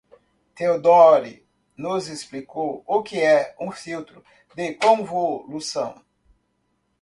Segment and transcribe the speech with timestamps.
[0.55, 1.45] Theodore
[1.77, 5.93] nos explicou o que é um filtro de convolução.